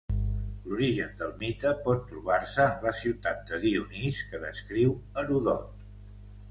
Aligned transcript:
L'origen 0.69 1.11
del 1.19 1.35
mite 1.43 1.73
pot 1.87 2.01
trobar-se 2.13 2.65
en 2.71 2.89
la 2.89 2.95
ciutat 3.03 3.45
de 3.53 3.61
Dionís 3.67 4.27
que 4.33 4.43
descriu 4.49 4.99
Heròdot. 5.23 5.83